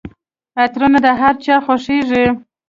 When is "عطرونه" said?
0.61-0.99